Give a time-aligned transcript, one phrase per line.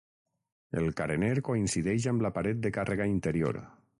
[0.81, 3.63] El carener coincideix amb la paret de càrrega interior.